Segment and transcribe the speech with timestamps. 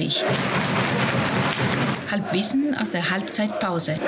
[0.00, 0.22] 9.30
[2.10, 3.98] Halbwissen aus der Halbzeitpause.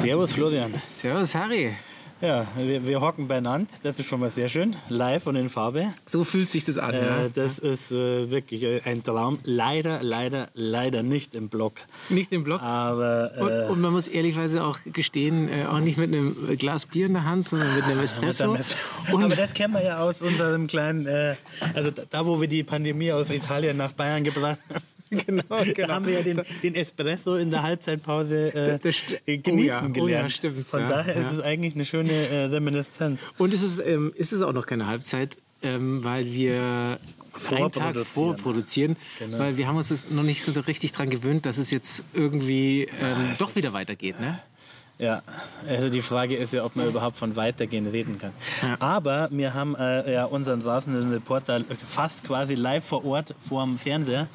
[0.00, 0.80] Servus Florian.
[0.96, 1.74] Servus Harry.
[2.20, 4.76] Ja, wir, wir hocken beieinander, das ist schon mal sehr schön.
[4.90, 5.86] Live und in Farbe.
[6.04, 6.92] So fühlt sich das an.
[6.92, 7.28] Äh, ja.
[7.32, 9.38] das ist äh, wirklich ein Traum.
[9.44, 11.76] Leider, leider, leider nicht im Block.
[12.10, 12.60] Nicht im Block.
[12.60, 16.84] Aber äh, Und, und man muss ehrlicherweise auch gestehen, äh, auch nicht mit einem Glas
[16.84, 18.52] Bier in der Hand, sondern mit einem Espresso.
[18.52, 18.60] aber
[19.14, 21.36] Und das kennen wir ja aus unserem kleinen, äh,
[21.72, 24.84] also da, wo wir die Pandemie aus Italien nach Bayern gebracht haben.
[25.26, 25.88] genau, Da genau.
[25.94, 29.82] haben wir ja den, den Espresso in der Halbzeitpause äh, Das st- äh, genießen oh
[29.82, 30.24] ja, oh gelernt.
[30.26, 31.30] ja, stimmt, Von ja, daher ja.
[31.30, 33.20] ist es eigentlich eine schöne äh, Reminiszenz.
[33.38, 36.98] Und es ist, ähm, ist es auch noch keine Halbzeit, ähm, weil wir
[37.50, 38.96] einen Tag Vorproduzieren.
[39.18, 39.38] Genau.
[39.38, 42.88] weil wir haben uns das noch nicht so richtig dran gewöhnt, dass es jetzt irgendwie
[43.00, 44.18] ähm, doch wieder weitergeht.
[44.20, 44.40] Ne?
[45.00, 45.22] Ja,
[45.66, 48.32] also die Frage ist ja, ob man überhaupt von weitergehen reden kann.
[48.80, 54.28] Aber wir haben äh, ja unseren rasenden Reporter fast quasi live vor Ort vorm Fernseher.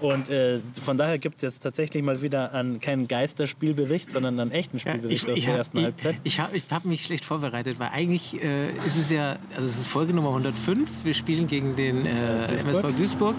[0.00, 4.52] Und äh, von daher gibt es jetzt tatsächlich mal wieder an keinen Geisterspielbericht, sondern einen
[4.52, 6.16] echten Ja, Spielbericht ich aus ich der habe ersten ich, Halbzeit.
[6.22, 9.78] ich hab, ich hab mich schlecht vorbereitet, weil eigentlich äh, ist es ja, also es
[9.78, 11.04] ist Folge Nummer 105.
[11.04, 12.84] Wir spielen gegen den äh, Duisburg.
[12.84, 13.36] MSV Duisburg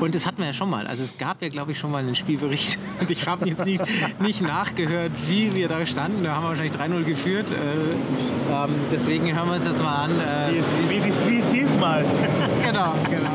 [0.00, 0.86] und das hatten wir ja schon mal.
[0.86, 3.82] Also es gab ja, glaube ich, schon mal einen Spielbericht und ich habe jetzt nicht,
[4.20, 6.21] nicht nachgehört, wie wir da standen.
[6.22, 7.46] Da haben wir wahrscheinlich 3-0 geführt.
[7.50, 10.10] Äh, ähm, deswegen hören wir uns jetzt mal an.
[10.12, 10.52] Äh,
[10.88, 12.04] Wie ist, wie ist diesmal?
[12.66, 13.30] genau, genau.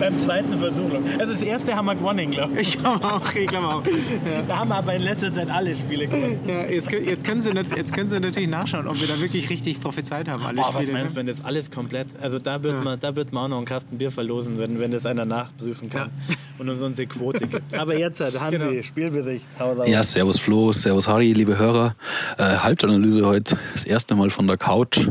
[0.00, 0.90] Beim zweiten Versuch.
[1.18, 2.74] Also das erste haben wir gewonnen, glaube ich.
[2.74, 3.82] Ich glaube auch, ich glaube auch.
[4.48, 6.38] Da haben wir aber in letzter Zeit alle Spiele gewonnen.
[6.46, 9.48] Ja, jetzt, können- jetzt, können Sie, jetzt können Sie natürlich nachschauen, ob wir da wirklich
[9.50, 10.44] richtig prophezeit haben.
[10.44, 11.28] Alle Boah, was Spiele, meinst du, ne?
[11.28, 13.98] wenn das alles komplett, also da wird, man, da wird man auch noch einen Kasten
[13.98, 16.10] Bier verlosen, wenn, wenn das einer nachprüfen kann
[16.58, 17.74] und uns unsere Quote gibt.
[17.78, 18.82] Aber jetzt hat Hansi, Genau.
[18.82, 19.46] Spielbericht.
[19.86, 21.94] Ja, servus Flo, servus Harry, liebe Hörer.
[22.36, 25.08] Äh, Halbzeitanalyse heute, das erste Mal von der Couch.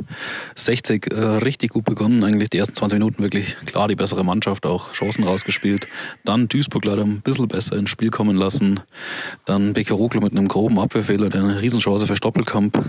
[0.56, 4.66] 60 äh, richtig gut begonnen, eigentlich die ersten 20 Minuten wirklich klar die bessere Mannschaft,
[4.66, 5.88] auch Chancen rausgespielt.
[6.26, 8.80] Dann Duisburg leider ein bisschen besser ins Spiel kommen lassen.
[9.46, 12.84] Dann Bekeroglu mit einem groben Abwehrfehler, der eine Riesenchance für Stoppelkamp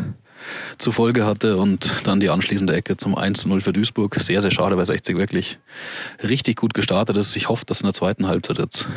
[0.78, 4.15] zur Folge hatte und dann die anschließende Ecke zum 1-0 für Duisburg.
[4.15, 5.59] Sehr, sehr schade, weil 60 wirklich
[6.22, 7.34] richtig gut gestartet ist.
[7.37, 8.88] Ich hoffe, dass in der zweiten Halbzeit jetzt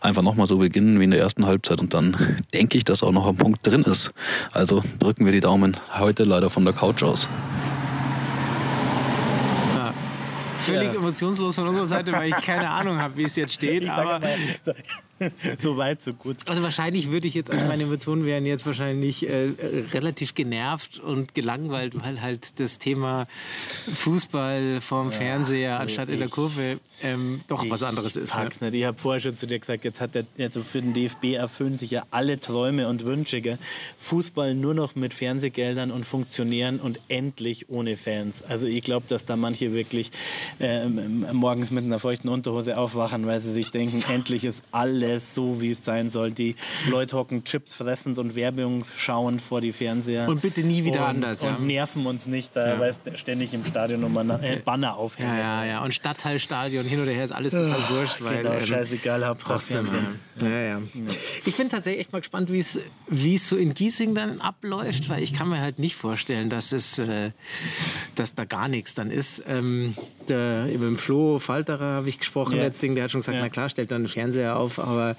[0.00, 2.16] einfach nochmal so beginnen wie in der ersten Halbzeit und dann
[2.52, 4.12] denke ich, dass auch noch ein Punkt drin ist.
[4.52, 7.28] Also drücken wir die Daumen heute leider von der Couch aus.
[9.74, 9.92] Ja.
[10.58, 10.94] Völlig Ja.
[10.94, 13.82] emotionslos von unserer Seite, weil ich keine Ahnung habe, wie es jetzt steht.
[13.82, 14.74] Ich sage Aber mal,
[15.18, 15.26] so,
[15.58, 16.36] so weit, so gut.
[16.46, 19.52] also wahrscheinlich würde ich jetzt, also meine Emotionen wären jetzt wahrscheinlich äh,
[19.92, 23.26] relativ genervt und gelangweilt, weil halt das Thema
[23.94, 28.34] Fußball vorm Fernseher anstatt in der Kurve ähm, doch was anderes ist.
[28.34, 28.42] Ne?
[28.42, 28.74] Pack's nicht.
[28.74, 31.76] Ich habe vorher schon zu dir gesagt, jetzt hat der, also für den DFB erfüllen
[31.76, 33.40] sich ja alle Träume und Wünsche.
[33.40, 33.58] Gell?
[33.98, 38.42] Fußball nur noch mit Fernsehgeldern und Funktionären und endlich ohne Fans.
[38.42, 40.12] Also ich glaube, dass da manche wirklich
[40.60, 45.03] ähm, morgens mit einer feuchten Unterhose aufwachen, weil sie sich denken, endlich ist alles
[45.34, 46.30] so, wie es sein soll.
[46.32, 46.56] Die
[46.88, 50.28] Leute hocken Chips fressend und Werbung schauen vor die Fernseher.
[50.28, 51.54] Und bitte nie wieder und, anders, ja.
[51.56, 52.80] Und nerven uns nicht, da, Ja.
[52.80, 55.36] weil ständig im Stadion nochmal äh, Banner aufhängen.
[55.36, 55.82] Ja, ja, ja.
[55.84, 58.22] Und Stadtteilstadion hin oder her ist alles total wurscht.
[58.22, 59.88] Weil, Genau, ähm, scheißegal, Hauptsache Trotzdem.
[60.40, 60.48] Ja.
[60.48, 60.82] Ja, ja.
[61.44, 62.58] Ich bin tatsächlich echt mal gespannt, wie
[63.34, 66.98] es so in Giesing dann abläuft, weil ich kann mir halt nicht vorstellen, dass es
[66.98, 67.30] äh,
[68.14, 69.42] dass da gar nichts dann ist.
[69.46, 69.94] Ähm,
[70.28, 72.62] der, mit dem Flo Falterer habe ich gesprochen Ja.
[72.64, 73.42] letztens, der hat schon gesagt, Ja.
[73.42, 75.16] na klar, stellt dann den Fernseher auf, aber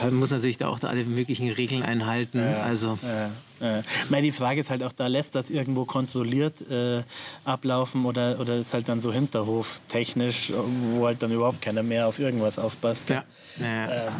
[0.00, 2.38] man muss natürlich da auch da alle möglichen Regeln einhalten.
[2.40, 3.82] Also Ja, ja.
[4.08, 7.02] Meine, die Frage ist halt auch, da lässt das irgendwo kontrolliert äh,
[7.44, 10.52] ablaufen oder, oder ist halt dann so Hinterhof technisch,
[10.94, 13.08] wo halt dann überhaupt keiner mehr auf irgendwas aufpasst.
[13.10, 13.24] ja.
[13.58, 14.12] Ja, Ähm,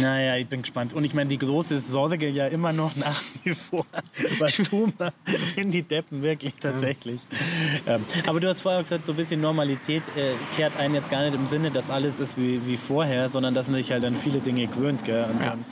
[0.00, 0.94] Naja, ich bin gespannt.
[0.94, 3.84] Und ich meine, die große Sorge ja immer noch nach wie vor,
[4.38, 5.12] was tun wir
[5.56, 7.20] in die Deppen wirklich tatsächlich.
[7.86, 11.22] Ähm, aber du hast vorher gesagt, so ein bisschen Normalität äh, kehrt einen jetzt gar
[11.24, 14.14] nicht im Sinne, dass alles ist wie, wie vorher, sondern dass man sich halt an
[14.16, 15.04] viele Dinge gewöhnt.
[15.04, 15.24] Gell?
[15.24, 15.50] Und Ja.
[15.50, 15.64] dann,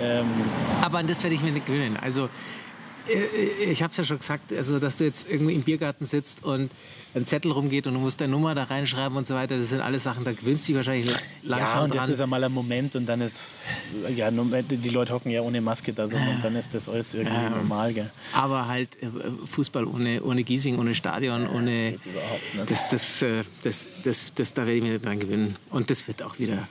[0.00, 0.26] ähm,
[0.82, 1.96] Aber an das werde ich mir nicht gewöhnen.
[1.96, 2.28] Also
[3.08, 6.44] äh, ich habe es ja schon gesagt, also dass du jetzt irgendwie im Biergarten sitzt
[6.44, 6.70] und
[7.14, 9.80] ein Zettel rumgeht und du musst deine Nummer da reinschreiben und so weiter, das sind
[9.80, 11.10] alles Sachen, da gewöhnst du dich wahrscheinlich
[11.42, 12.12] langsam ja, und das dran.
[12.12, 13.40] ist einmal ein Moment und dann ist,
[14.14, 17.34] ja, die Leute hocken ja ohne Maske da so und dann ist das alles irgendwie
[17.34, 17.48] Ja.
[17.50, 17.94] normal.
[17.94, 18.10] Gell?
[18.34, 19.06] Aber halt äh,
[19.50, 21.96] Fußball ohne, ohne Giesing, ohne Stadion, ohne.
[22.66, 25.56] Das, das, äh, das, das, das, da werde ich mir nicht dran gewöhnen.
[25.70, 26.68] Und das wird auch wieder.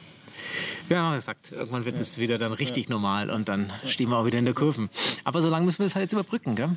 [0.87, 4.17] Wir haben ja gesagt, irgendwann wird es wieder dann richtig normal und dann stehen wir
[4.17, 4.89] auch wieder in der Kurve.
[5.23, 6.69] Aber so lange müssen wir das halt jetzt überbrücken, gell?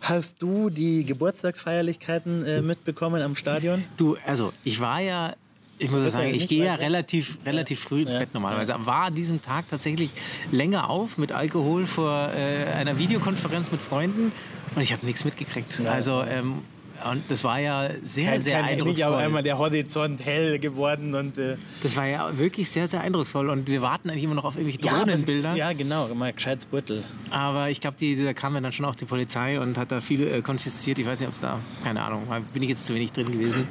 [0.00, 3.84] Hast du die Geburtstagsfeierlichkeiten äh, mitbekommen am Stadion?
[3.96, 5.34] Du, also ich war ja,
[5.78, 8.12] ich muss sagen, ich gehe ja relativ, relativ früh ins.
[8.12, 8.74] Bett normalerweise.
[8.80, 10.10] War an diesem Tag tatsächlich
[10.50, 14.32] länger auf mit Alkohol vor äh, einer Videokonferenz mit Freunden
[14.74, 15.80] und ich habe nichts mitgekriegt.
[15.86, 16.62] Also ähm,
[17.10, 19.06] Und das war ja sehr, Kein, sehr kein eindrucksvoll.
[19.08, 23.48] aber einmal der Horizont hell geworden und äh, Das war ja wirklich sehr, sehr eindrucksvoll.
[23.50, 25.54] Und wir warten eigentlich immer noch auf irgendwelche ja, Drohnenbilder.
[25.54, 27.04] Ja, genau, mal gescheites Beutel.
[27.30, 30.26] Aber ich glaube, da kam ja dann schon auch die Polizei und hat da viel
[30.26, 30.98] äh, konfisziert.
[30.98, 33.30] Ich weiß nicht, ob es da, keine Ahnung, da bin ich jetzt zu wenig drin
[33.30, 33.68] gewesen.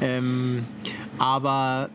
[0.00, 0.64] Ähm,
[1.18, 1.90] aber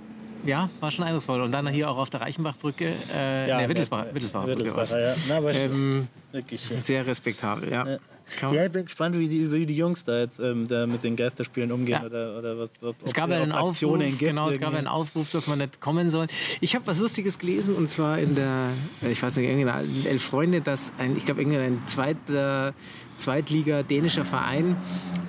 [0.46, 1.42] ja, war schon eindrucksvoll.
[1.42, 4.60] Und dann hier auch auf der Reichenbachbrücke, äh, Ja, nee, Wittelsbach, der- Wittelsbacher Brücke.
[4.66, 5.16] Wittelsbacher, ja.
[5.30, 6.82] Na, Ähm, wirklich schön.
[6.82, 7.88] sehr respektabel, ja.
[7.88, 7.98] Ja.
[8.42, 11.16] Ja, ich bin gespannt, wie die, wie die Jungs da jetzt ähm, da mit den
[11.16, 12.06] Geisterspielen umgehen Ja.
[12.06, 14.20] oder, oder was, ob Es gab ob ja einen Aufruf, gibt.
[14.20, 16.28] genau, es gab einen Aufruf, dass man nicht kommen soll.
[16.62, 18.70] Ich habe was Lustiges gelesen und zwar in der,
[19.10, 22.74] ich weiß nicht, irgendein Elf Freunde, dass ein, ich glaube, irgendein zweiter,
[23.16, 24.76] Zweitliga dänischer Verein,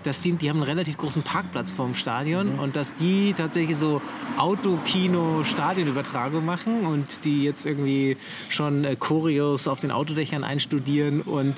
[0.04, 2.58] dass die, die haben einen relativ großen Parkplatz vorm Stadion Mhm.
[2.58, 4.00] und dass die tatsächlich so
[4.38, 8.16] Autokino-Stadionübertragung machen und die jetzt irgendwie
[8.48, 11.54] schon äh, Choreos auf den Autodächern einstudieren und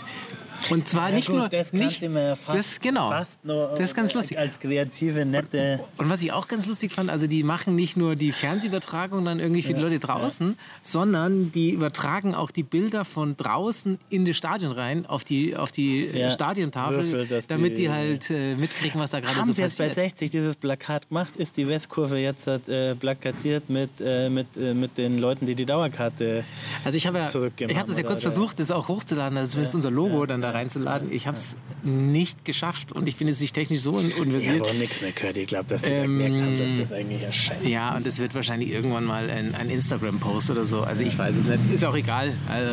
[0.70, 3.69] und zwar Ja, nicht gut, nur das nicht man ja fast, das genau fast nur
[3.70, 5.81] das ist ganz lustig als kreative, nette...
[5.99, 9.41] und was ich auch ganz lustig fand, also die machen nicht nur die Fernsehübertragung dann
[9.41, 14.37] irgendwie für die Leute draußen, sondern die übertragen auch die Bilder von draußen in das
[14.37, 18.55] Stadion rein, auf die, auf die äh, Ja, Stadiontafel, Würfel, damit die, die- halt äh,
[18.55, 20.11] mitkriegen, was da gerade Haben so sie jetzt bei passiert.
[20.11, 21.37] 60 dieses Plakat gemacht?
[21.37, 25.67] Ist die Westkurve jetzt äh, plakatiert mit, äh, mit, äh, mit den Leuten, die die
[25.67, 26.44] Dauerkarte...
[26.85, 28.20] Also ich habe ja, ich habe das ja haben, kurz oder?
[28.20, 31.12] versucht, das auch hochzuladen, also zumindest unser Logo dann da reinzuladen.
[31.12, 34.22] Ich habe es nicht geschafft und ich bin jetzt nicht technisch so un- Ich habe
[34.22, 34.62] unversiert.
[34.62, 35.37] auch nichts mehr gehört.
[35.37, 37.64] Ich glaube, dass die Ähm, gemerkt haben, dass das eigentlich erscheint.
[37.66, 40.81] Ja, und es wird wahrscheinlich irgendwann mal ein, ein Instagram-Post oder so.
[40.82, 41.75] Also ich weiß es nicht.
[41.75, 42.32] Ist auch egal.
[42.48, 42.72] Also,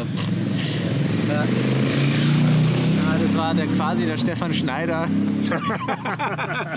[1.30, 1.44] ja.
[1.44, 5.08] Ja, das war der, quasi der Stefan Schneider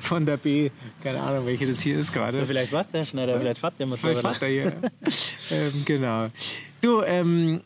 [0.00, 0.70] von der B.
[1.02, 2.44] Keine Ahnung, welche das hier ist gerade.
[2.46, 4.18] Vielleicht war es der Schneider, vielleicht fährt der Motorrad.
[4.18, 4.72] Vater hier.
[5.50, 6.28] ähm, genau.
[6.80, 7.60] Du, ähm,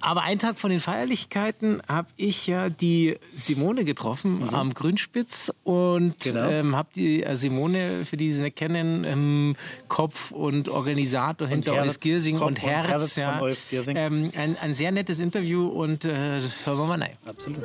[0.00, 6.06] aber einen Tag von den Feierlichkeiten habe ich ja die Simone getroffen am Grünspitz und
[6.06, 6.14] Mhm.
[6.22, 6.48] Genau.
[6.48, 9.56] ähm, habe die äh, Simone, für die sie nicht kennen, ähm,
[9.88, 12.88] Kopf und Organisator hinter Herz, Euskirchen und und Herz.
[12.88, 13.22] Herz von
[13.70, 13.82] ja.
[13.88, 17.16] Ähm, ein, ein sehr nettes Interview und äh, hören wir mal rein.
[17.26, 17.62] Absolut.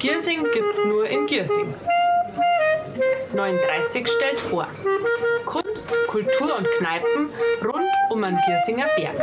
[0.00, 1.74] Giersing gibt's nur in Giersing.
[3.34, 4.68] 39 stellt vor.
[5.44, 7.28] Kunst, Kultur und Kneipen
[7.62, 9.14] rund um den Giersinger Berg.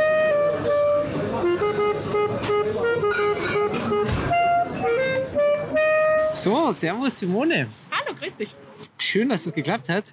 [6.34, 7.68] So, Servus Simone.
[7.90, 8.54] Hallo, grüß dich.
[8.98, 10.04] Schön, dass es geklappt hat.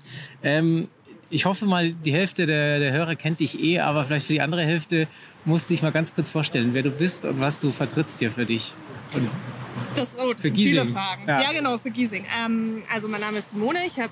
[0.44, 0.88] Ähm,
[1.30, 4.42] ich hoffe mal, die Hälfte der, der Hörer kennt dich eh, aber vielleicht für die
[4.42, 5.08] andere Hälfte
[5.46, 8.32] musst du dich mal ganz kurz vorstellen, wer du bist und was du vertrittst hier
[8.32, 8.74] für dich.
[9.14, 9.30] Und
[9.96, 10.94] Das, oh, das Für sind viele Giesing.
[10.94, 11.24] Fragen.
[11.28, 11.42] Ja.
[11.42, 11.52] Ja.
[11.52, 12.26] genau, für Giesing.
[12.38, 13.86] Ähm, also mein Name ist Simone.
[13.86, 14.12] Ich habe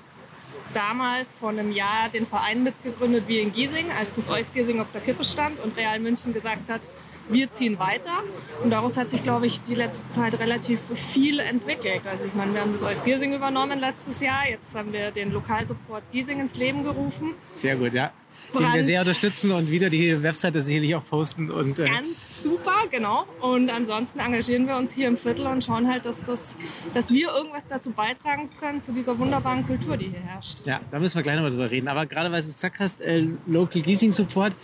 [0.74, 5.00] damals vor einem Jahr den Verein mitgegründet wie in Giesing, als das Euskirchen auf der
[5.00, 6.82] Kippe stand und Real München gesagt hat,
[7.30, 8.22] wir ziehen weiter.
[8.62, 10.80] Und daraus hat sich, glaube ich, die letzte Zeit relativ
[11.12, 12.06] viel entwickelt.
[12.06, 14.48] Also ich meine, wir haben das Euskirchen übernommen letztes Jahr.
[14.48, 17.34] Jetzt haben wir den Lokalsupport Giesing ins Leben gerufen.
[17.52, 18.12] sehr gut, ja.
[18.54, 21.50] Den wir sehr unterstützen und wieder die Webseite sicherlich auch posten.
[21.50, 23.26] Und, äh, Ganz super, genau.
[23.40, 26.54] Und ansonsten engagieren wir uns hier im Viertel und schauen halt, dass, das,
[26.94, 30.58] dass wir irgendwas dazu beitragen können, zu dieser wunderbaren Kultur, die hier herrscht.
[30.64, 31.88] ja, da müssen wir gleich nochmal drüber reden.
[31.88, 34.54] Aber gerade weil du gesagt hast, äh, Local Leasing Support,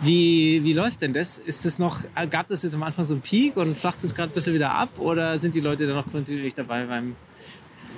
[0.00, 1.38] wie, wie läuft denn das?
[1.38, 4.14] Ist es noch, äh, gab das jetzt am Anfang so einen Peak und flacht es
[4.14, 7.16] gerade ein bisschen wieder ab oder sind die Leute da noch kontinuierlich dabei beim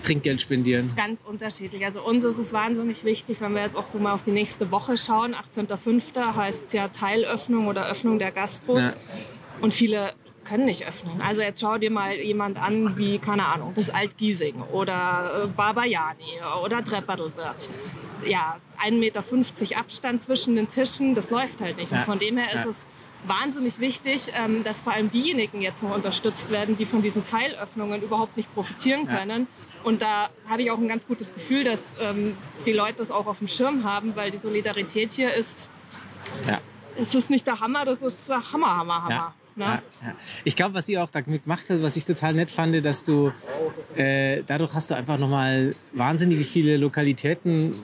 [0.02, 0.92] Trinkgeld spendieren?
[0.96, 1.84] Ganz unterschiedlich.
[1.84, 4.70] Also uns ist es wahnsinnig wichtig, wenn wir jetzt auch so mal auf die nächste
[4.70, 5.34] Woche schauen.
[5.34, 6.34] 18.05.
[6.34, 8.80] heißt es ja Teilöffnung oder Öffnung der Gastros.
[8.80, 8.92] Ja.
[9.60, 10.12] Und viele
[10.44, 11.20] können nicht öffnen.
[11.20, 16.40] Also jetzt schau dir mal jemand an wie, keine Ahnung, das Altgiesing oder äh, Barbayani
[16.64, 17.68] oder Trepperdelwirt.
[18.26, 21.92] Ja, 1,50 Meter Abstand zwischen den Tischen, das läuft halt nicht.
[21.92, 21.98] Ja.
[21.98, 22.70] Und von dem her ist Ja.
[22.70, 22.86] es
[23.26, 28.02] wahnsinnig wichtig, ähm, dass vor allem diejenigen jetzt noch unterstützt werden, die von diesen Teilöffnungen
[28.02, 29.18] überhaupt nicht profitieren Ja.
[29.18, 29.46] können.
[29.84, 33.26] Und da habe ich auch ein ganz gutes Gefühl, dass ähm, die Leute das auch
[33.26, 35.68] auf dem Schirm haben, weil die Solidarität hier ist,
[36.46, 36.60] Ja.
[37.00, 39.10] es ist nicht der Hammer, das ist der Hammer, Hammer, Hammer.
[39.10, 39.34] Ja.
[39.56, 39.64] Ne?
[39.64, 40.14] Ja, ja.
[40.44, 43.32] Ich glaube, was ihr auch da gemacht habt, was ich total nett fand, dass du
[43.96, 47.74] äh, dadurch hast du einfach nochmal wahnsinnig viele Lokalitäten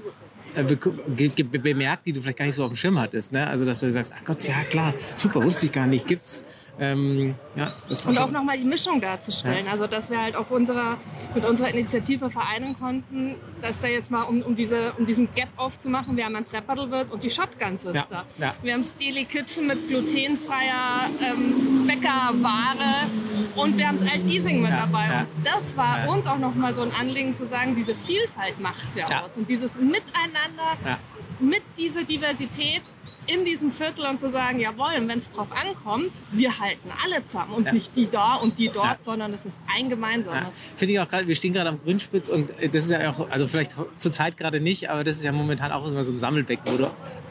[0.54, 3.32] bemerkt, die du vielleicht gar nicht so auf dem Schirm hattest.
[3.32, 3.46] Ne?
[3.46, 6.44] Also dass du sagst, ach Gott, ja klar, super, wusste ich gar nicht, gibt's.
[6.78, 9.68] Ähm, ja, das war Und auch nochmal die Mischung darzustellen.
[9.68, 10.96] Also, dass wir halt auf unserer,
[11.34, 15.50] mit unserer Initiative vereinen konnten, dass da jetzt mal, um, um, diese, um diesen Gap
[15.56, 18.24] aufzumachen, wir haben ein Trepperdelwirt und die Shotguns ist Ja, da.
[18.38, 18.54] ja.
[18.62, 23.06] Wir haben Steely Kitchen mit glutenfreier ähm, Bäckerware
[23.54, 25.06] und wir haben das Alt-Giesing mit Ja, dabei.
[25.06, 25.20] ja.
[25.36, 26.12] Und das war Ja.
[26.12, 29.20] uns auch nochmal so ein Anliegen zu sagen, diese Vielfalt macht es ja, Ja.
[29.24, 29.30] aus.
[29.36, 30.98] Und dieses Miteinander Ja.
[31.38, 32.82] mit dieser Diversität
[33.26, 37.52] in diesem Viertel und zu sagen, jawohl, wenn es drauf ankommt, wir halten alle zusammen
[37.54, 38.98] und nicht die da und die dort, Ja.
[39.04, 40.42] sondern es ist ein gemeinsames.
[40.42, 43.10] Ja, Finde ich auch gerade, wir stehen gerade am Grünspitz und äh, das ist ja
[43.10, 46.12] auch, also vielleicht zur Zeit gerade nicht, aber das ist ja momentan auch immer so
[46.12, 46.90] ein Sammelbecken, wo du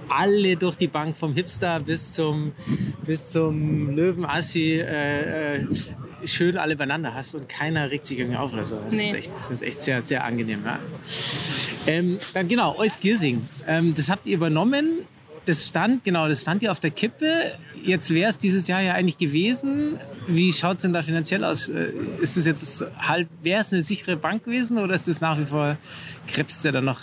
[0.10, 2.52] alle durch die Bank vom Hipster bis zum,
[3.06, 5.68] bis zum Löwenassi äh, äh,
[6.26, 8.80] schön alle beieinander hast und keiner regt sich irgendwie auf oder so.
[8.90, 9.10] Das, Nee.
[9.10, 10.64] ist, echt, das ist echt sehr, sehr angenehm.
[10.66, 10.80] Ja.
[11.88, 13.48] Ähm, dann genau, Euskirchen.
[13.68, 15.06] Ähm, das habt ihr übernommen.
[15.46, 17.52] Das stand, genau, das stand ja auf der Kippe.
[17.84, 20.00] Jetzt wäre es dieses Jahr ja eigentlich gewesen.
[20.28, 21.68] Wie schaut es denn da finanziell aus?
[21.68, 25.38] Äh, Ist das jetzt halb, wäre es eine sichere Bank gewesen oder ist das nach
[25.38, 25.78] wie vor,
[26.28, 27.02] krebst der da noch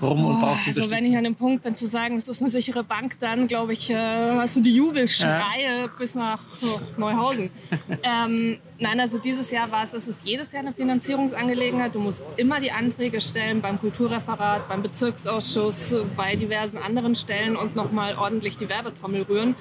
[0.00, 2.40] rum und Boah, braucht also wenn ich an dem Punkt bin zu sagen, es ist
[2.40, 7.50] eine sichere Bank, dann glaube ich, äh, hast du die Jubelschreie bis nach so, Neuhausen.
[8.02, 11.94] ähm, nein, also dieses Jahr war es, es ist jedes Jahr eine Finanzierungsangelegenheit.
[11.94, 17.76] Du musst immer die Anträge stellen beim Kulturreferat, beim Bezirksausschuss, bei diversen anderen Stellen und
[17.76, 19.54] nochmal ordentlich die Werbetrommel rühren.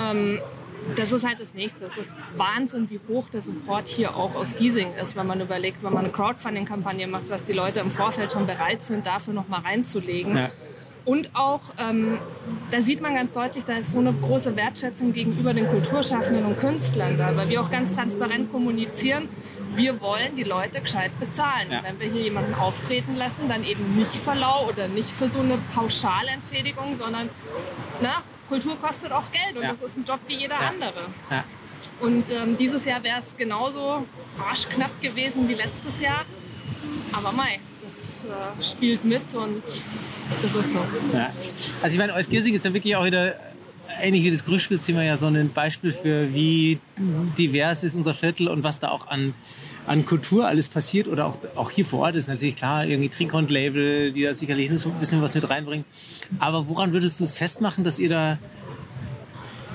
[0.00, 0.40] Ähm,
[0.96, 1.86] das ist halt das Nächste.
[1.86, 5.82] Es ist Wahnsinn, wie hoch der Support hier auch aus Giesing ist, wenn man überlegt,
[5.82, 9.60] wenn man eine Crowdfunding-Kampagne macht, was die Leute im Vorfeld schon bereit sind, dafür nochmal
[9.60, 10.36] reinzulegen.
[10.36, 10.50] Ja.
[11.04, 12.18] Und auch, ähm,
[12.72, 16.58] da sieht man ganz deutlich, da ist so eine große Wertschätzung gegenüber den Kulturschaffenden und
[16.58, 19.28] Künstlern da, weil wir auch ganz transparent kommunizieren,
[19.76, 21.70] wir wollen die Leute gescheit bezahlen.
[21.70, 21.84] Ja.
[21.84, 25.40] Wenn wir hier jemanden auftreten lassen, dann eben nicht für lau oder nicht für so
[25.40, 27.28] eine Pauschalentschädigung, sondern
[28.00, 29.72] na, Kultur kostet auch Geld und Ja.
[29.72, 30.68] das ist ein Job wie jeder Ja.
[30.68, 31.06] andere.
[31.30, 31.44] Ja.
[32.00, 34.06] Und ähm, dieses Jahr wäre es genauso
[34.38, 36.24] arschknapp gewesen wie letztes Jahr.
[37.12, 39.62] Aber mei, das äh, spielt mit und
[40.42, 40.80] das ist so.
[41.82, 43.34] Also ich meine, Euskirchen ist ja wirklich auch wieder
[44.00, 46.78] ähnlich wie das Grüßspielzimmer ja so ein Beispiel für wie
[47.38, 49.34] divers ist unser Viertel und was da auch an,
[49.86, 54.12] an Kultur alles passiert oder auch, auch hier vor Ort ist natürlich klar, irgendwie Trinkond-Label,
[54.12, 55.84] die da sicherlich ein bisschen was mit reinbringen.
[56.38, 58.38] Aber woran würdest du es festmachen, dass ihr da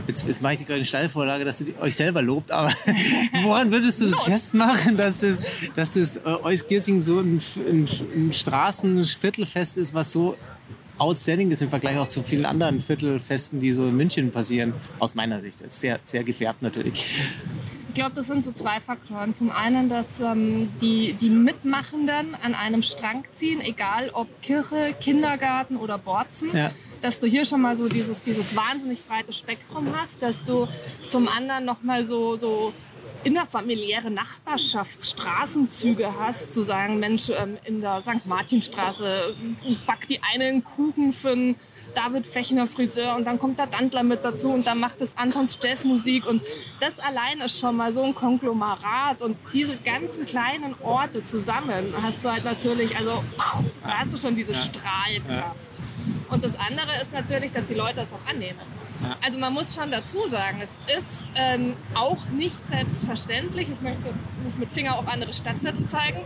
[0.08, 2.74] Jetzt, jetzt mache ich dir gerade eine Steilvorlage, dass ihr euch selber lobt, aber
[3.44, 5.44] woran würdest du das festmachen, dass das,
[5.76, 10.36] dass das äh, Euskirchen so ein, ein, ein Straßenviertelfest ist, was so
[11.02, 15.16] outstanding ist im Vergleich auch zu vielen anderen Viertelfesten, die so in München passieren, aus
[15.16, 15.62] meiner Sicht.
[15.62, 17.26] Das ist sehr, sehr gefärbt natürlich.
[17.90, 19.34] Ich glaube, das sind so zwei Faktoren.
[19.34, 25.76] Zum einen, dass ähm, die, die Mitmachenden an einem Strang ziehen, egal ob Kirche, Kindergarten
[25.76, 26.56] oder Borzen.
[26.56, 26.72] Ja.
[27.02, 30.68] Dass du hier schon mal so dieses, dieses wahnsinnig breite Spektrum hast, dass du
[31.10, 32.72] zum anderen nochmal so, so
[33.24, 38.26] innerfamiliäre Nachbarschaftsstraßenzüge hast, zu sagen, Mensch, ähm, in der St.
[38.26, 39.36] Martinstraße
[39.86, 41.56] backt die eine einen Kuchen für einen
[41.96, 45.58] David Fechner Friseur und dann kommt der Dandler mit dazu und dann macht es Antons
[45.62, 46.42] Jazzmusik und
[46.80, 52.24] das allein ist schon mal so ein Konglomerat und diese ganzen kleinen Orte zusammen hast
[52.24, 53.24] du halt natürlich, also
[53.84, 55.58] da hast du schon diese Strahlkraft.
[56.30, 58.60] Und das andere ist natürlich, dass die Leute das auch annehmen.
[59.22, 63.70] Also man muss schon dazu sagen, es ist ähm, auch nicht selbstverständlich.
[63.70, 66.20] Ich möchte jetzt nicht mit Finger auf andere Stadtviertel zeigen,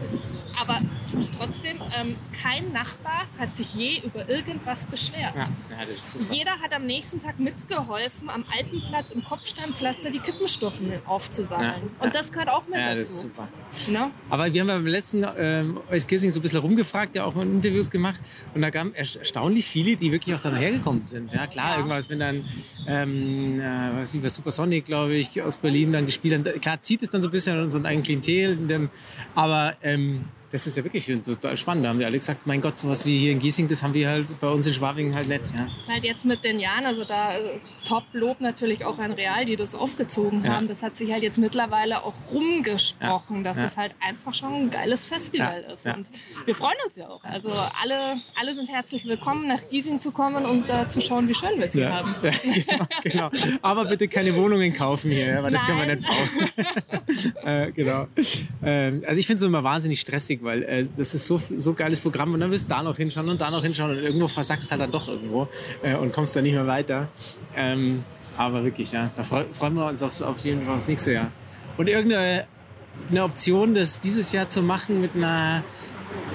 [0.60, 0.80] aber
[1.20, 1.78] es trotzdem.
[2.00, 5.34] Ähm, kein Nachbar hat sich je über irgendwas beschwert.
[5.36, 6.34] Ja, ja das ist super.
[6.34, 11.92] Jeder hat am nächsten Tag mitgeholfen, am Altenplatz im Kopfsteinpflaster die Kippenstufen aufzusammeln.
[12.00, 13.00] Ja, Und das gehört auch mit Ja, dazu.
[13.00, 13.48] das ist super.
[13.88, 14.12] Ne?
[14.30, 17.90] Aber wir haben beim letzten ähm, Euskirchen so ein bisschen rumgefragt, ja auch in Interviews
[17.90, 18.20] gemacht.
[18.54, 21.32] Und da kamen erst- erstaunlich viele, die wirklich auch dann hergekommen sind.
[21.34, 22.46] Ja klar, irgendwas, wenn dann,
[22.88, 23.64] ähm, äh,
[24.00, 26.62] was wie Supersonic, glaube ich, aus Berlin dann gespielt haben.
[26.62, 28.56] Klar zieht es dann so ein bisschen so ein eigenes Klientel.
[28.58, 28.90] dem-
[29.34, 31.84] Aber ähm, das ist ja wirklich total spannend.
[31.84, 34.08] Da haben wir alle gesagt, mein Gott, sowas wie hier in Giesing, das haben wir
[34.08, 35.42] halt bei uns in Schwabing halt nicht.
[35.54, 35.66] Ja.
[35.66, 37.42] ist halt jetzt mit den Jahren, also da äh,
[37.86, 40.54] Top-Lob natürlich auch an Real, die das aufgezogen Ja.
[40.54, 40.70] haben.
[40.70, 43.66] Das hat sich halt jetzt mittlerweile auch rumgesprochen, dass Ja.
[43.66, 45.86] es halt einfach schon ein geiles Festival ist.
[45.88, 46.08] Und
[46.46, 47.22] wir freuen uns ja auch.
[47.26, 51.34] Also alle, alle sind herzlich willkommen, nach Giesing zu kommen und äh, zu schauen, wie
[51.36, 52.16] schön wir es hier haben.
[52.24, 53.30] Genau, genau.
[53.62, 55.98] Aber bitte keine Wohnungen kaufen hier, weil das können wir Nein.
[55.98, 57.36] nicht brauchen.
[57.46, 58.08] äh, genau.
[58.64, 62.00] Ähm, also ich finde es immer wahnsinnig stressig, weil äh, das ist so so geiles
[62.00, 64.72] Programm und dann willst du da noch hinschauen und da noch hinschauen und irgendwo versackst
[64.72, 65.50] halt dann doch irgendwo
[65.84, 67.10] äh, und kommst dann nicht mehr weiter.
[67.56, 68.04] Ähm,
[68.38, 71.32] aber wirklich, ja, da freu, freuen wir uns auf, auf jeden Fall aufs nächste Jahr.
[71.78, 72.48] Und irgendeine
[73.10, 75.64] eine Option, das dieses Jahr zu machen mit einer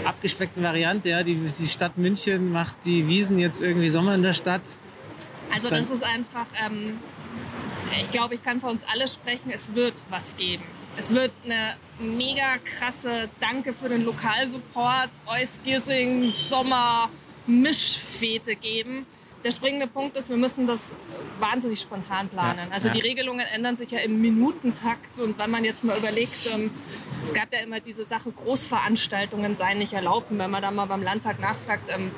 [0.04, 4.34] abgespeckten Variante, ja, die, die Stadt München macht die Wiesen jetzt irgendwie Sommer in der
[4.34, 4.62] Stadt.
[5.52, 6.98] Also das ist einfach, ähm,
[8.00, 10.62] ich glaube, ich kann für uns alle sprechen, es wird was geben.
[10.96, 17.10] Es wird eine mega krasse Danke für den Lokalsupport, Euskissing, Sommer,
[17.46, 19.06] Mischfete geben,
[19.42, 20.82] der springende Punkt ist, wir müssen das
[21.38, 22.68] wahnsinnig spontan planen.
[22.68, 22.94] Ja, also ja.
[22.94, 26.70] die Regelungen ändern sich ja im Minutentakt und wenn man jetzt mal überlegt, ähm,
[27.22, 30.30] es gab ja immer diese Sache, Großveranstaltungen seien nicht erlaubt.
[30.30, 32.10] Und wenn man da mal beim Landtag nachfragt, ähm,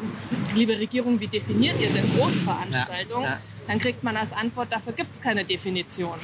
[0.54, 3.22] liebe Regierung, wie definiert ihr denn Großveranstaltung?
[3.22, 3.40] Ja, ja.
[3.68, 6.18] Dann kriegt man als Antwort, dafür gibt es keine Definition.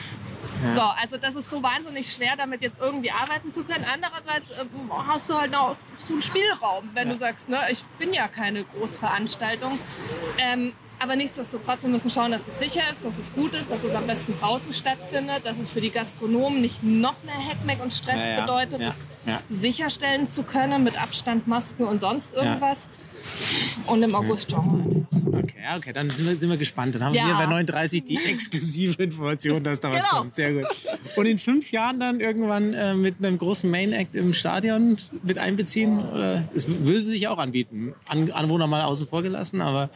[0.75, 3.85] So, also das ist so wahnsinnig schwer, damit jetzt irgendwie arbeiten zu können.
[3.85, 8.13] Andererseits ähm, hast du halt auch so einen Spielraum, wenn du sagst, ne, ich bin
[8.13, 9.79] ja keine Großveranstaltung.
[10.39, 13.85] Ähm, aber nichtsdestotrotz, wir müssen schauen, dass es sicher ist, dass es gut ist, dass
[13.85, 17.93] es am besten draußen stattfindet, dass es für die Gastronomen nicht noch mehr Heckmeck und
[17.93, 18.41] Stress Ja, ja.
[18.41, 18.97] bedeutet, Ja, das
[19.27, 19.41] ja.
[19.49, 22.89] sicherstellen zu können mit Abstand, Masken und sonst irgendwas.
[23.87, 25.39] Und im August schauen wir einfach.
[25.45, 26.95] Okay, ja, okay, dann sind wir, sind wir gespannt.
[26.95, 27.27] Dann haben wir Ja.
[27.27, 30.19] hier bei 39 die exklusive Information, dass da was Genau.
[30.19, 30.35] kommt.
[30.35, 30.67] Sehr gut.
[31.17, 35.39] Und in fünf Jahren dann irgendwann äh, mit einem großen Main Act im Stadion mit
[35.39, 35.99] einbeziehen?
[36.09, 36.49] Oder?
[36.55, 37.95] Es würde sich auch anbieten.
[38.09, 39.91] An, Anwohner mal außen vor gelassen, aber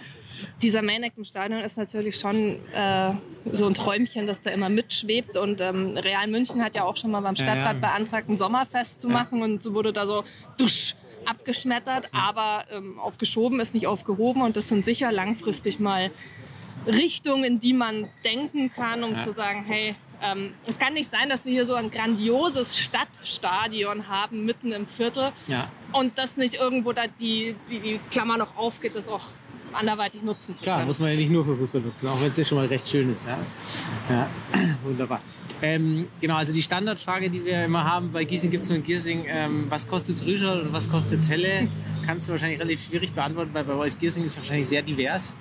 [0.62, 3.12] dieser Main Act im Stadion ist natürlich schon äh,
[3.52, 5.36] so ein Träumchen, das da immer mitschwebt.
[5.36, 7.88] Und ähm, Real München hat ja auch schon mal beim Ja, Stadtrat ja.
[7.88, 9.14] beantragt, ein Sommerfest zu Ja.
[9.14, 10.24] machen und so wurde da so
[10.58, 10.94] dusch,
[11.26, 16.10] abgeschmettert, aber ähm, aufgeschoben ist nicht aufgehoben und das sind sicher langfristig mal
[16.86, 19.18] Richtungen, in die man denken kann, um Ja.
[19.24, 24.08] zu sagen, hey, ähm, es kann nicht sein, dass wir hier so ein grandioses Stadtstadion
[24.08, 25.68] haben mitten im Viertel ja.
[25.92, 29.22] und das nicht irgendwo da die, die, die Klammer noch aufgeht, das auch
[29.74, 30.86] anderweitig nutzen zu Klar, können.
[30.88, 32.88] muss man ja nicht nur für Fußball nutzen, auch wenn es ja schon mal recht
[32.88, 33.26] schön ist.
[33.26, 33.38] Ja,
[34.10, 34.28] ja.
[34.84, 35.20] wunderbar.
[35.60, 38.84] Ähm, genau, also die Standardfrage, die wir immer haben bei Giesing, gibt es nur in
[38.84, 41.68] Giesing, ähm, was kostet Rüschel und was kostet Helle?
[42.04, 45.36] Kannst du wahrscheinlich relativ schwierig beantworten, weil bei euch Giesing ist wahrscheinlich sehr divers.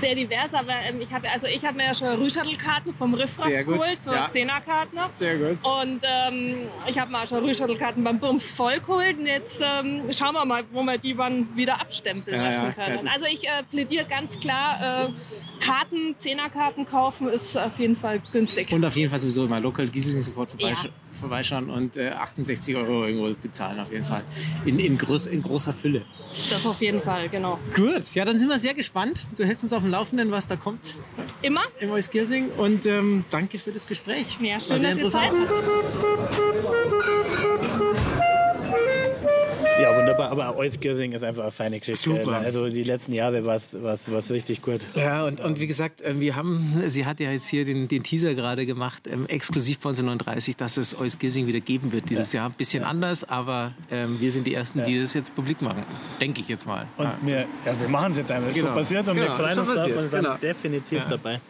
[0.00, 3.48] Sehr divers, aber ähm, ich habe also ich habe mir ja schon Rühschattelkarten vom Riffraff
[3.66, 4.28] geholt, so ja.
[4.30, 4.98] Zehnerkarten.
[5.16, 5.58] Sehr gut.
[5.64, 6.56] Und ähm,
[6.86, 9.18] ich habe mir auch schon Rühschattelkarten beim Bums voll geholt.
[9.18, 12.84] Und jetzt ähm, schauen wir mal, wo wir die wann wieder abstempeln Ja, lassen ja,
[12.86, 13.06] können.
[13.06, 18.20] ja, also ich äh, plädiere ganz klar, äh, Karten, Zehnerkarten kaufen ist auf jeden Fall
[18.32, 18.70] günstig.
[18.72, 20.90] Und auf jeden Fall sowieso immer Local Giesing sofort vorbeisch Ja.
[21.18, 24.22] vorbeischauen und äh, 1860 Euro irgendwo bezahlen auf jeden Fall.
[24.64, 26.02] In, in, groß, in großer Fülle.
[26.30, 27.58] Das auf jeden Fall, genau.
[27.74, 29.26] Gut, ja, dann sind wir sehr gespannt.
[29.36, 30.96] Du hältst uns auf dem Laufenden, was da kommt
[31.42, 31.62] Immer?
[31.80, 32.50] im Euskirchen.
[32.50, 34.38] Und ähm, danke für das Gespräch.
[34.40, 35.48] Ja, schön, dass ihr Zeit habt.
[40.18, 40.48] Ja, wunderbar.
[40.48, 42.02] Aber Euskirchen ist einfach eine feine Geschichte.
[42.02, 42.36] Super.
[42.38, 44.80] Also die letzten Jahre war es richtig gut.
[44.94, 48.02] Ja, und, und wie gesagt, äh, wir haben, sie hat ja jetzt hier den, den
[48.02, 52.10] Teaser gerade gemacht, ähm, exklusiv bei uns in 39, dass es Euskirchen wieder geben wird
[52.10, 52.46] dieses Jahr.
[52.48, 55.82] Ein bisschen anders, aber ähm, wir sind die Ersten, die das jetzt publik machen.
[56.20, 56.86] Denke ich jetzt mal.
[56.96, 57.18] Und ja.
[57.22, 58.48] wir, ja, wir machen es jetzt einfach.
[58.48, 58.68] Ist Genau.
[58.68, 60.36] schon passiert und Genau, wir freuen uns drauf und sind genau.
[60.36, 61.08] definitiv Ja.
[61.08, 61.40] dabei.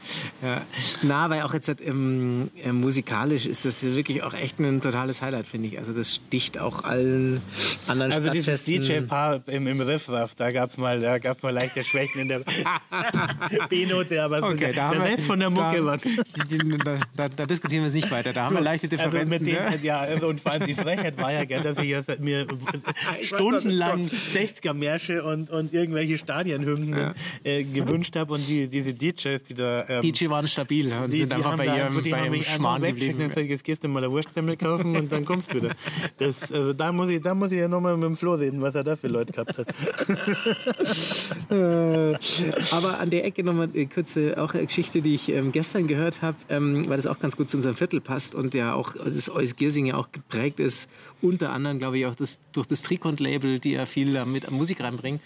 [0.43, 0.63] Ja.
[1.03, 5.47] Na, weil auch jetzt ähm, äh, musikalisch ist das wirklich auch echt ein totales Highlight,
[5.47, 5.79] finde ich.
[5.79, 7.41] Also das sticht auch allen
[7.87, 11.51] anderen Also dieses Stadtfesten- DJ-Paar im, im Riffraff, da gab es mal, da gab's mal
[11.53, 12.41] leichte Schwächen in der
[13.69, 15.99] B-Note, aber Okay, da der Rest von der Mucke war...
[16.85, 18.33] da, da, da diskutieren wir es nicht weiter.
[18.33, 19.43] Da haben wir leichte Also Differenzen.
[19.45, 19.79] mit dem, ne?
[19.83, 22.47] ja, also und vor allem die Frechheit war ja, gell, dass ich jetzt mir
[23.23, 27.15] stundenlang 60er-Märsche und, und irgendwelche Stadionhymnen Ja.
[27.45, 29.85] äh, gewünscht habe und die, diese DJs, die da...
[29.89, 33.19] Ähm, DJ waren stabil und sind einfach bei da- ihrem, die bei ihrem Schmarrn geblieben.
[33.19, 35.75] gesagt, jetzt gehst du mal eine Wurstsemmel kaufen und dann kommst du wieder.
[36.19, 38.75] Das, also da muss ich, da muss ich ja nochmal mit dem Flo reden, was
[38.75, 39.67] er da für Leute gehabt hat.
[41.51, 42.15] Äh,
[42.71, 46.23] aber an der Ecke nochmal eine kurze auch eine Geschichte, die ich ähm, gestern gehört
[46.23, 49.31] habe, ähm, weil das auch ganz gut zu unserem Viertel passt und ja auch das
[49.31, 53.73] Euskirchen ja auch geprägt ist, unter anderem glaube ich auch das, durch das Trikont-Label, die
[53.73, 55.21] ja viel da mit Musik reinbringen.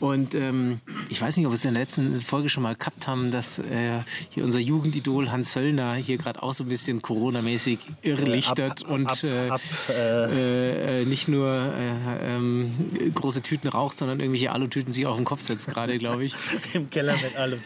[0.00, 3.06] Und ähm, ich weiß nicht, ob wir es in der letzten Folge schon mal gehabt
[3.06, 7.78] haben, dass äh, hier unser Jugendidol Hans Söllner hier gerade auch so ein bisschen Corona-mäßig
[8.02, 12.28] irrlichtert Äh, Ab- und ab- äh, ab, äh, äh, nicht nur äh,
[12.60, 16.34] ähm, große Tüten raucht, sondern irgendwelche Alutüten sich auf den Kopf setzt gerade, glaube ich.
[16.74, 17.60] Im Keller mit allem.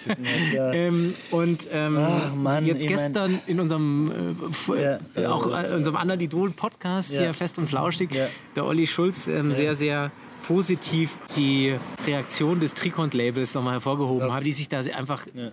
[0.54, 0.72] Ja.
[0.72, 4.36] Ähm, und ähm, Ach, Mann, jetzt ich mein- gestern in unserem
[4.68, 7.20] äh, Ja, äh, auch äh, unserem anderen Idol-Podcast Ja.
[7.22, 8.10] hier fest und flauschig,
[8.56, 10.10] der Olli Schulz ähm, sehr, sehr
[10.46, 11.74] positiv die
[12.06, 15.50] Reaktion des Trikont-Labels nochmal hervorgehoben hat, die sich da einfach Ja.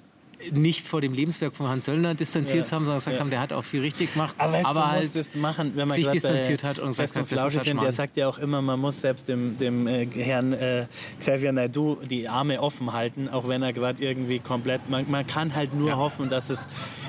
[0.51, 2.71] Nicht vor dem Lebenswerk von Hans Söllner distanziert Ja.
[2.75, 3.19] haben, sondern gesagt Ja.
[3.21, 6.07] haben, der hat auch viel richtig gemacht, Aber, weißt, aber halt machen, wenn man sich
[6.07, 9.01] distanziert hat und gesagt hat, das ist halt der sagt ja auch immer, man muss
[9.01, 10.85] selbst dem, dem äh, Herrn äh,
[11.19, 15.55] Xavier Naidoo die Arme offen halten, auch wenn er gerade irgendwie komplett, man, man kann
[15.55, 15.97] halt nur Ja.
[15.97, 16.59] hoffen, dass es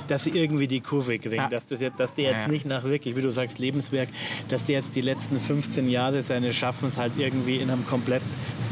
[0.08, 1.48] dass sie irgendwie die Kurve kriegen, Ja.
[1.48, 2.48] dass, das jetzt, dass der jetzt Ja.
[2.48, 4.08] nicht nach wirklich, wie du sagst, Lebenswerk,
[4.48, 8.20] dass der jetzt die letzten 15 Jahre seines Schaffens halt irgendwie in einem komplett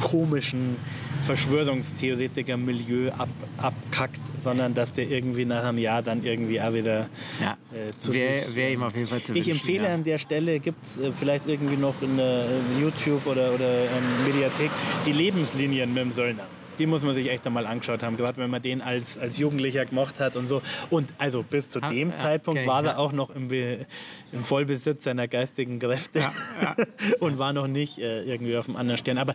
[0.01, 0.77] komischen
[1.27, 7.09] Verschwörungstheoretiker-Milieu ab, abkackt, sondern dass der irgendwie nach einem Jahr dann irgendwie auch wieder
[7.41, 9.95] ja, äh, zu wäre wär ihm auf jeden Fall zu ich wünschen, empfehle ja.
[9.95, 12.45] an der Stelle, gibt es äh, vielleicht irgendwie noch in äh,
[12.81, 14.71] YouTube oder, oder ähm, Mediathek
[15.07, 16.45] die Lebenslinien mit dem Söllner.
[16.79, 19.85] die muss man sich echt einmal angeschaut haben, gerade wenn man den als, als Jugendlicher
[19.85, 20.63] gemacht hat und so.
[20.89, 22.93] Und also bis zu Ah, dem ja, Zeitpunkt okay, war ja.
[22.93, 23.87] er auch noch im, Be
[24.33, 26.25] im Vollbesitz seiner geistigen Kräfte
[27.21, 29.19] und war noch nicht äh, irgendwie auf einem anderen Stern.
[29.19, 29.35] Aber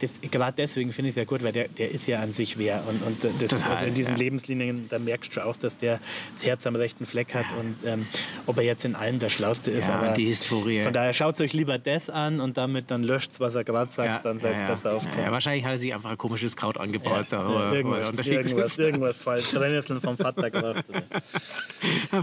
[0.00, 2.58] das, gerade deswegen finde ich es ja gut, weil der, der ist ja an sich
[2.58, 2.82] wer.
[2.88, 4.18] Und, und das, Total, also in diesen ja.
[4.18, 6.00] Lebenslinien, da merkst du auch, dass der
[6.34, 7.46] das Herz am rechten Fleck hat.
[7.58, 8.06] Und ähm,
[8.46, 9.88] ob er jetzt in allem der Schlauste ist.
[9.88, 10.80] Ja, aber die Historie.
[10.80, 14.24] Von daher schaut euch lieber das an und damit dann löscht was er gerade sagt,
[14.24, 15.24] dann seid ihr ja, besser aufgekommen.
[15.24, 18.78] ja, wahrscheinlich hat er sich einfach ein komisches Kraut angebaut, da, Ja, er irgendwas, irgendwas,
[18.78, 19.50] irgendwas falsch.
[19.54, 20.84] Brennnesseln vom Vater gemacht.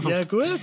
[0.08, 0.60] ja, gut.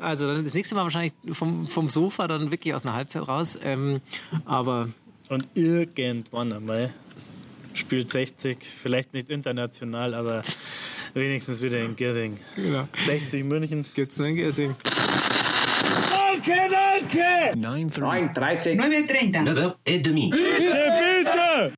[0.00, 3.58] Also dann das nächste Mal wahrscheinlich vom, vom Sofa dann wirklich aus einer Halbzeit raus.
[3.62, 4.00] Ähm,
[4.44, 4.88] aber
[5.28, 6.94] Und irgendwann einmal
[7.74, 10.42] spielt 60, vielleicht nicht international, aber
[11.14, 12.38] wenigstens wieder in Girding.
[12.56, 12.88] genau.
[13.06, 13.84] 60 München.
[13.94, 14.74] gibt's einen Gesing.
[14.82, 17.58] Danke, danke!
[17.58, 18.00] 9.30.
[18.34, 18.80] 9.30.
[18.80, 19.74] 9h30.
[19.84, 20.30] 9h30.
[20.30, 21.72] Bitte,